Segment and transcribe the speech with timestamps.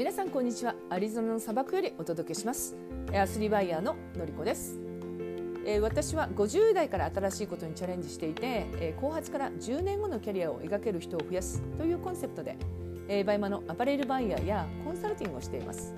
[0.00, 0.74] 皆さんこんにちは。
[0.88, 2.74] アリゾナの砂漠よりお届けします。
[3.14, 4.80] アスリバイヤーののりこです。
[5.66, 12.56] えー私は50代から新しいことにチャレンジしていて、えー後発から10年後のキャリアを描ける人を増やすというコンセプトで、
[13.08, 15.94] えーバイマのアパレルバイヤーやコンサルティングをしています、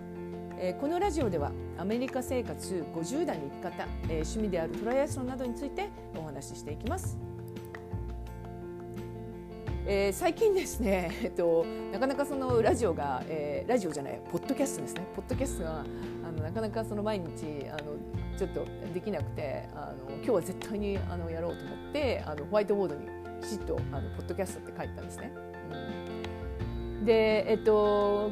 [0.59, 7.17] えーこのラジオではアメリカ生活50代の生き方、えー趣味であるトライアスロンなどについてお話ししていきます。
[9.85, 15.85] えー最近ですね、 えっと、なかなかそのラジオが、えーラジオじゃないポッドキャストですねポッドキャストが
[16.25, 17.97] あのなかなかその毎日あの
[18.37, 23.07] ちょっとできなくてあの今日は絶対にあのやろうと思ってあのホワイトボードに
[23.41, 25.33] きちっとあのポッドキャストって書いてたんですね。
[27.05, 28.31] でえっと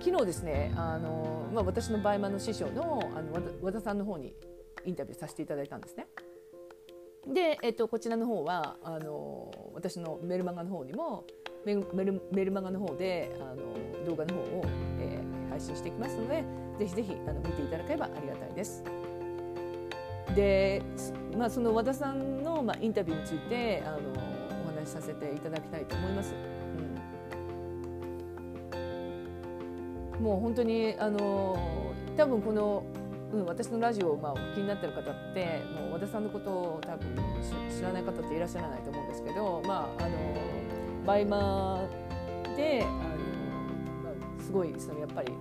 [0.00, 4.34] 昨日ですねあの、まあ、私のバイマンの師匠のあの和田さんの方に
[4.84, 6.06] インタビューさせていただいたんですね。
[7.26, 11.24] で、えっと、こちらの方はあの私のメルマガの方にも
[11.64, 14.64] メルメルメルマガの方であの動画の方を、
[15.00, 16.44] えー配信していきますので
[16.78, 18.82] ぜひぜひあの見ていただければありがたいです。
[20.34, 20.82] で、
[21.38, 23.98] まあ、その和田さんの、まあ、インタビューについてあの
[24.64, 26.34] お話しさせていただきたいと思います。
[30.16, 31.56] うん、もう本当にあの
[32.16, 32.84] 多分この
[33.34, 37.16] うん、私のラジオをまあお聞きになってる方ってもう和田さんのことを多分
[37.76, 40.16] 知らない方っていらっしゃらないと思うんですけど、まあ、あの
[41.04, 45.32] バイマーであの、まあ、すごいそのやっぱり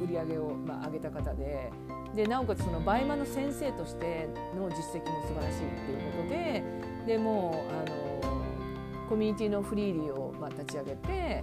[0.00, 1.72] 売り上げをまあ上げた方で
[2.14, 6.64] でなおかつそのバイマの先生としての実績も素晴らしいっていうことで
[7.06, 11.42] でもうあのコミュニティのフリーリーをまあ立ち上げて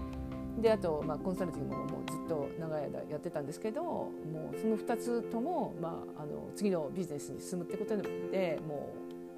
[0.58, 4.12] であと、まあ、コンサルティングももうずっと長い間やってたんですけども
[4.54, 8.90] うその2つとも、まあ、あの次のビジネスに進むってことでも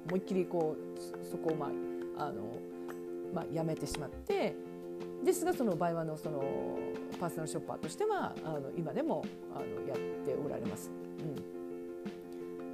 [0.06, 1.66] う思いっきりこうそこを、ま
[2.18, 2.42] ああの
[3.34, 4.54] まあ、やめてしまって
[5.24, 6.42] ですがそのバイワのその
[7.20, 10.90] パーソナルショッパーとしてはあの今でもあのやっておられます。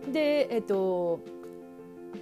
[0.04, 1.20] うん、でえっと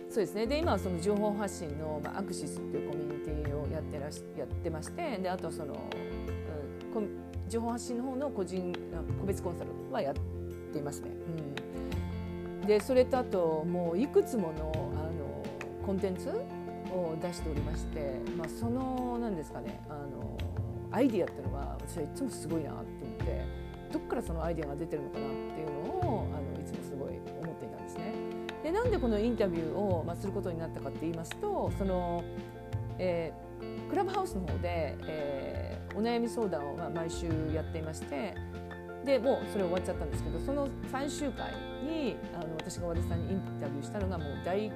[0.08, 3.43] そうですねで今はその情報発信の、まあ、アクシスっていうコミュニティ
[3.94, 7.02] ってらしやってましてであとその、うん、こ
[7.48, 10.14] 情報発信の方の個人あ個別コンサルはやっ
[10.72, 11.10] ていますね。
[12.62, 16.30] うん、でそれとあともういくつものあのコンテンツ
[16.90, 20.36] を出しておりまして、まあ、そのなんですかねあの
[20.90, 23.44] アイディアっていうのは私はいつもすごいなって思って
[23.92, 27.08] どっからそのアイディアが出てるのかなっていうのをあのいつもすごい
[27.42, 28.12] 思っていたんですね。
[28.62, 32.24] でなんでこのインタビューを、まあ、することになったかって言いますとその、
[32.98, 33.53] えー
[33.88, 38.34] クラブハウスの方で、えーお悩み相談を、毎週やっていまして
[39.04, 41.52] でもうそれ終わっちゃったんですけどその最終回
[41.86, 44.70] にあの私が和田さんにインタビューしたのがもう大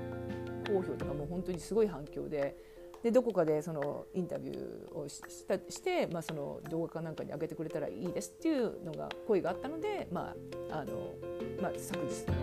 [0.67, 2.57] 好評とかもう本当にすごい反響で。
[3.01, 10.35] でどこかでそのインタビューをしたして、まあ、その動画かなんかに上げてくれたらいいですっていうのが声があったので、ま
[10.73, 11.15] ああの
[11.63, 12.35] まあ、昨日の、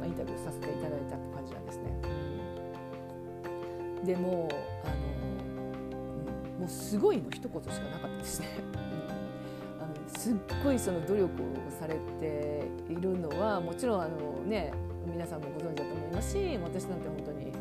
[0.00, 2.00] ま、インタビューさせていただいたって感じなんですね。
[4.06, 4.48] でも
[4.82, 5.11] あの
[6.62, 8.46] もうすごいの一言しかなかったですね。
[9.82, 11.28] あのすっごいその努力を
[11.68, 14.72] されているのはもちろんあのね
[15.04, 17.58] 皆さんもご存知だと思いますし私なんて本当にあ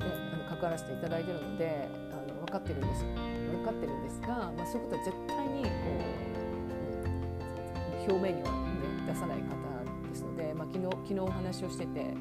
[0.00, 5.68] の、ね、あの関わらせていただいているのであの分かってるんです分かってるんですが、まあ、そういうことは絶対にこ
[8.00, 8.56] う表面には、ね、
[9.08, 9.44] 出さない方
[10.08, 12.14] ですので、まあ、昨日昨日お話をしてて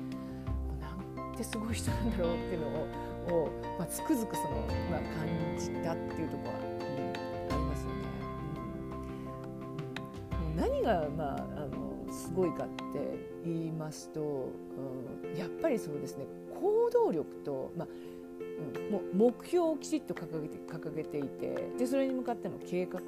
[0.81, 4.49] なんてすごい人なんだろうっていうのをを、まあ、つくづくその、
[4.89, 5.27] まあ、感
[5.57, 7.95] じたっていうところは、うん、ありますよね。
[10.51, 16.25] うん何が、まあ、あのすごいかって言いますと、うん、やっぱりそうですね
[16.59, 17.87] 行動力と、まあ
[18.39, 22.99] うん、もう目標をきちっと掲げて掲げていてでそれに向かっての計画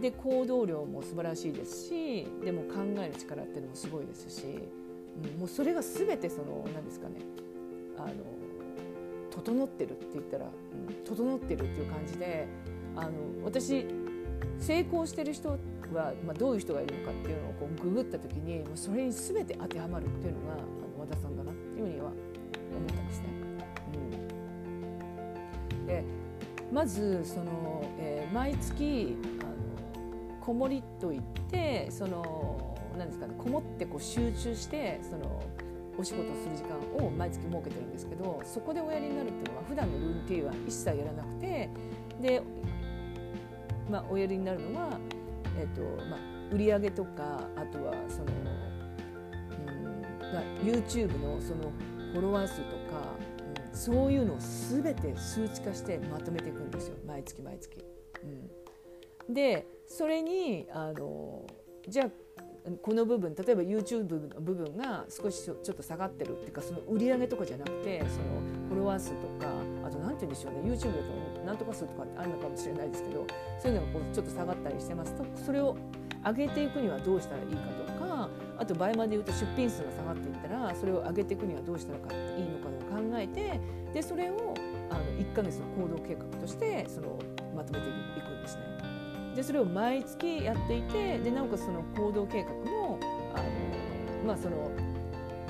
[0.00, 4.44] で行動量も素晴らしいですしでも考える力っていうのもすごいですし、
[5.34, 7.16] うん、もうそれが全てその何ですかね
[7.96, 8.39] あの
[9.30, 10.48] 整ってるって言ったら、う
[10.92, 12.46] ん、整ってるっていう感じで
[12.96, 13.10] あの
[13.44, 13.86] 私
[14.58, 20.62] 成功してる人は、まあ、どういう人がいるのかっていうのをこうググった時にもうそれに全て当てはまるっていうのがあの
[21.00, 22.16] 和田さんだなっていうふうには思っ
[22.94, 23.26] たんですね。
[25.78, 26.04] うん、で
[26.72, 35.42] まずその、えー毎月あのこもりといってそのなんですかねこもってこう集中してその
[35.98, 41.70] お仕事する時間を毎月設けてるんですけどそこでおやりになるっていうのは普段のルーティンは一切やらなくて
[42.20, 42.42] で、
[43.90, 44.98] まあ、おやりになるのは、
[45.58, 48.24] えっとまあ、売り上げとかあとはその、
[49.66, 50.00] うん
[50.32, 51.72] まあ、YouTube のその
[52.12, 53.16] フォロワー数とか、
[53.72, 57.84] うん、そういうのを全て数値化してまとめていくんですよ毎月毎月。
[59.28, 61.46] うん、でそれにあの
[61.88, 62.10] じゃあ
[62.82, 69.48] この部分例えば YouTube の部分が少しちょっと下がってるっていうかその売り上げとかじゃなくてそのフォロワー数とか
[69.84, 71.02] あと何て言うんでしょうね YouTube だ
[71.38, 73.26] となんとか数とかってあるのかもしれないですけど
[73.58, 75.76] そういうのがこうちょっと下がったりしてますとそれを
[76.24, 78.28] 上げていくにはどうしたらいいかとか
[78.58, 83.58] あと倍まで言うと出品数が下がっていったらそれを上げていくにはどうしたらいいのかを考えて
[83.94, 84.54] でそれを
[84.90, 87.18] あの1ヶ月の行動計画としてその
[87.56, 88.79] まとめていくんですね。
[89.34, 92.98] でそれを毎月やっていてでなおかつその行動計画も
[93.34, 93.44] あの、
[94.26, 94.70] まあ、その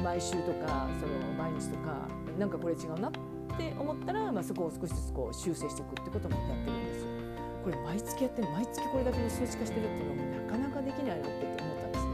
[0.02, 3.12] 毎週とかその毎日とかなんかこれ違うなっ
[3.56, 7.06] て思ったら、まあ、そこを少しずつこう修正していくってこともやってるんですよ。
[7.62, 12.10] これ毎月やって毎月これだけの数値化してるっていうのもなかなかできないなって思ったんですね。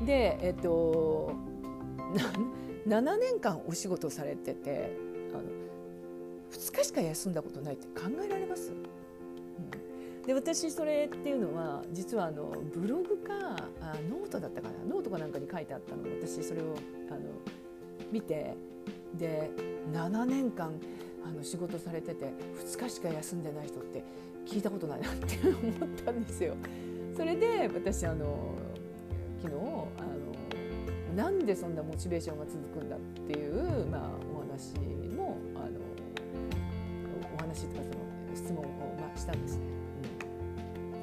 [0.00, 1.32] うん、でえっと
[2.88, 4.96] 7年間お仕事されてて
[6.92, 13.32] しか休んだことないって考えられます、うん、で私それっていうのは実はあのブログか
[13.80, 14.74] あノートだったかな。
[14.86, 16.02] ノートかなんかに書いてあったの。
[16.20, 16.74] 私それを
[17.10, 17.20] あの
[18.10, 18.54] 見て
[19.14, 19.50] で
[19.90, 20.72] 7年間
[21.24, 22.26] あの仕事されてて
[22.62, 24.04] 2日しか休んでない人って
[24.44, 26.54] 聞いたことないなって 思ったんですよ。
[27.16, 28.54] それで私あの
[29.40, 34.74] 昨日あのなんでそんなモチベーションが続くんだっていう、まあ、お話
[37.66, 39.62] お話とかその質問を、まあ、したんですね。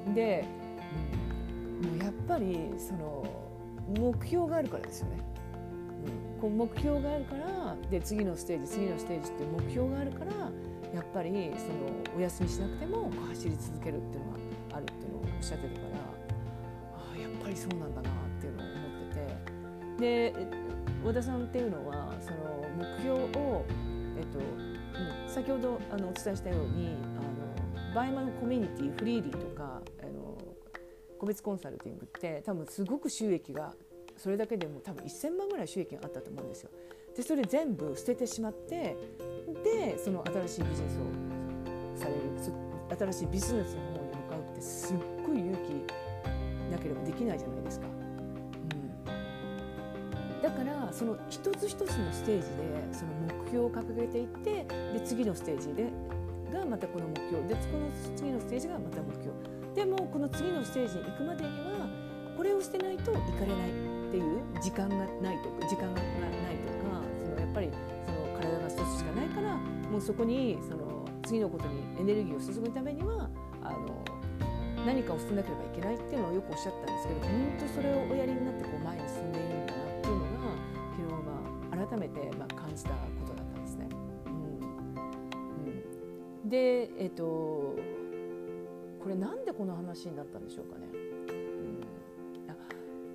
[0.08, 0.46] うん、で、
[1.84, 3.26] うん、もうやっぱりその
[3.98, 5.30] 目標があるからですよね。
[6.40, 10.32] こう目標があるからで次のステージ次のステージっていう目標があるから
[10.96, 14.38] やっぱりそのお休みしなくても走り続けるっていうのが
[14.78, 15.96] あるっていうのをおっしゃってたから
[16.96, 18.76] ああやっぱりそうなんだなっていうのを思
[19.10, 19.12] っ
[19.98, 20.48] ててで
[21.06, 22.38] 和田さんっていうのはその
[22.78, 23.66] 目標を、
[24.18, 24.40] えっと
[25.26, 30.38] うん、先ほどあのお伝えしたようにあのバイマのコミュニティフリーリーとかあの
[31.18, 33.74] 個別コンサルティングって多分すごく収益が
[34.18, 36.70] それだけでも多分1000万ぐらい収益があったと思うんですよ。
[37.16, 38.96] でそれ全部捨ててしまって
[39.64, 42.20] でその新しいビジネスをされる
[42.98, 47.88] 新しいビジネスの方に向かうってすっごい勇気なければできないじゃないですか。
[50.50, 55.86] だからその一つ一つのステージでその目標を掲げていってで次のステージで
[56.52, 57.48] がまたこの目標。
[57.48, 57.86] でこの
[58.18, 59.30] 次のステージがまた目標。
[59.76, 61.88] でもこの次のステージに行くまでには
[62.36, 67.70] これを捨てないと行かれないっていう時間がないとか時間がないとかそのやっぱり
[68.06, 73.30] その体が一つしかないからもうそこにその次のことにエネルギーを注ぐためには
[73.62, 74.04] あの
[74.86, 77.30] 何かを捨てなければいけないっていうのをよくおっしゃったんですけど本
[77.60, 79.59] 当それをおやりになってこう前に進んでいる。
[81.98, 83.90] めてまあ感じたことだったんですね。
[84.26, 84.34] うん
[86.44, 90.88] うん、でえっ、とこれなんでこの話になったんでしょうかね。
[90.94, 91.10] うん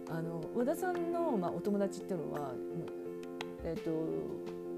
[0.08, 2.52] あの和田さんの、まあ、お友達っていうのは、
[3.64, 3.90] えーと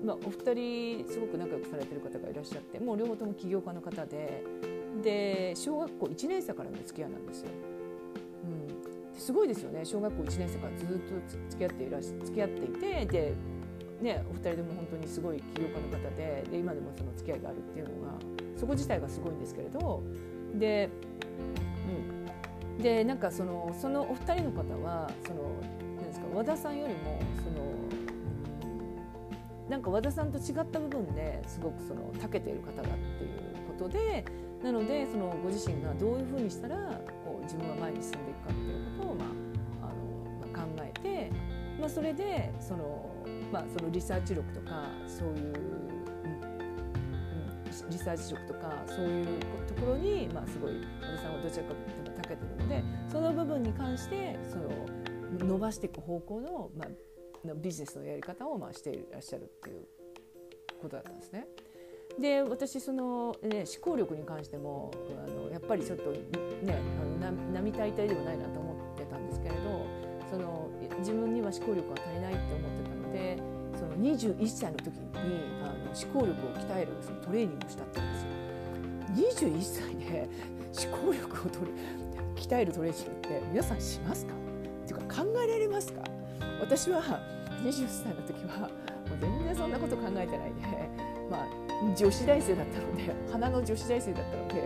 [0.05, 0.55] まあ、お二
[1.03, 4.43] 人すごく仲良くされてる方がいらっしゃってもう両方とも起業家の方で
[5.03, 7.51] で小学校1年生からの付き合いなんですよ。
[8.45, 13.35] うん、すごいですよね小学校1年生からずっと付き合っていら付き合っていてで、
[14.01, 18.13] ね、お二人でも本当にすごい起業家の方でで今でもその付き合いがあるっていうのが
[18.57, 20.03] そこ自体がすごいんですけれど
[20.55, 20.91] で
[21.89, 22.83] うん。
[22.83, 25.43] でなんかそのそのお二人の方はその
[25.97, 27.67] なんですか和田さんよりもその
[29.69, 32.83] なんか和田さんと違った部分ですごくその長けている方だっ
[33.19, 33.31] ていう
[33.67, 34.25] ことで
[34.63, 36.77] なのでそのご自身がどういうふうにしたら
[37.25, 39.29] こう自分は前に進んでいくかっていうことを、まあ
[39.83, 41.31] あのまあ、考えて、
[41.81, 43.11] まあ、それでその,、
[43.53, 45.39] まあ、そのリサーチ力とかそういう、う
[47.87, 49.27] ん、リサーチ力とかそういう
[49.67, 54.71] ところに、まあ、すごい和田さんはどちらかというと長けてるのでその部分に関してその
[55.39, 59.87] 伸ばしていく方向の、まあ、ビジネスのやり方を、まあ、していらっしゃるっていう
[60.81, 61.47] ことだったんですね。
[62.19, 64.91] で私その、ね、思考力に関しても
[65.23, 66.81] あのやっぱりちょっとね
[67.21, 69.87] あの並大抵でもないなと思ってたんですけれど
[70.31, 72.86] その自分には思考力が足りないって思って
[73.17, 73.39] で
[73.75, 75.01] その21歳の時に
[75.63, 79.47] あの思考力を鍛えるそのトレーニングをしたって言うんですよ。
[79.47, 80.29] 21歳で
[80.87, 81.73] 思考力を取る
[82.37, 84.35] 鍛えるトレーニングって皆さんしますか？
[84.35, 86.03] っていうか考えられますか？
[86.61, 87.03] 私は
[87.65, 88.69] 20歳の時は
[89.09, 90.55] もう全然そんなこと考えてないで、
[91.31, 91.47] まあ、
[91.97, 94.63] 女子大生だったので花の女子大生だったのでもう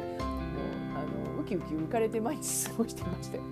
[0.97, 3.49] あのウキウキ浮かれて毎日過ごしてましたよね。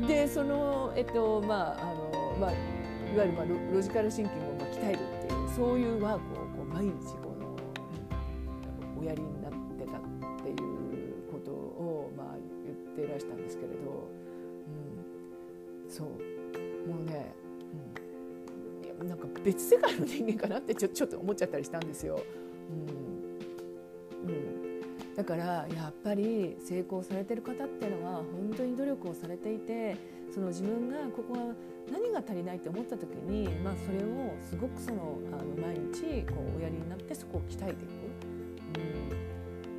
[0.00, 2.03] うん、でそのえっとまああの
[2.40, 2.54] まあい
[3.16, 10.00] わゆるまあロジカルシンキングを鍛えるっていうそういうワークをこう毎日このおやりになってたっ
[10.42, 11.94] ていうことを。
[12.16, 12.26] まあ、
[12.64, 12.74] 言
[13.04, 14.08] ってらしたんですけれど、
[15.84, 16.06] うん、そう
[16.88, 17.34] もうね、
[18.82, 22.20] うん、いやなんか別世界の人間かなってちょ ちょっと思っちゃったりしたんですよ。
[22.70, 29.96] うんうん、だからやっぱり成功されてる方っていうのは本当に努力をされていて
[30.34, 31.54] その自分がここは
[31.92, 37.94] 何が足りないって思った時に、まあ、それをすごくそのあの毎日こうおやりになってそこを鍛えていく、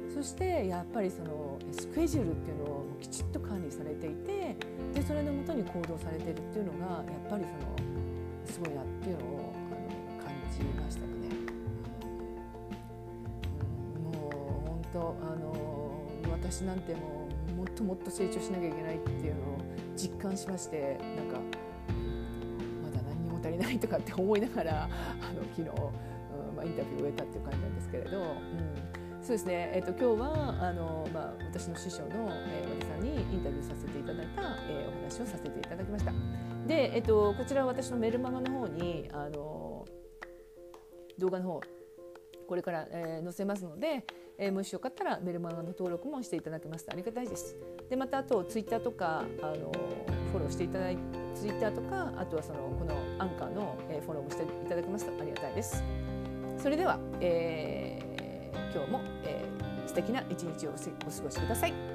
[0.08, 4.56] うん、そしてやっぱりそのスケジュールっていうのをきちっと管理されていて
[4.94, 7.76] でそれのもとに行動されてるっていうのがやっぱりその
[8.46, 11.08] すごいなっていうのをあの感じましたね。
[13.96, 16.00] うん、もう本当あの
[16.32, 19.45] 私なんてもうもっともっと成長しなきゃいけないっていうの
[19.96, 21.40] 実感しましてなんか
[22.84, 24.88] まだ何にも足りないとかって思いながらあ
[25.34, 28.26] の昨日、うんまあ、インタビューを終えたっていう感じなんですけれど、うん、
[29.22, 36.14] そうですね、えーと、今日はあの、まあ、私の師匠の、えー、和田さんにインタビューさせていただいた、えー、お話をさせていただきました。
[36.68, 39.86] で、えーと、こちらは私のメルマガの方にあの
[41.18, 41.62] 動画の方
[42.48, 44.06] これから、えー、載せますので、
[44.38, 47.58] えー、もしよかったらメルマガの登録もしていただけますとありがたいです。
[47.90, 49.72] でまたあとツイッターとかあの
[50.32, 50.98] フォローしていただい
[51.34, 55.84] ツイッターとかあとはそのこのアンカーの、えー、フォローもしていただけますとありがたいです。
[56.58, 61.95] それでは、えー、今日も、えー、素敵な一日をお過ごしください。